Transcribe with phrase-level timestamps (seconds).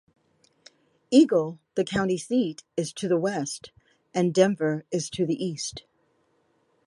[1.11, 3.71] Eagle, the county seat, is to the west,
[4.15, 5.83] and Denver is to the east.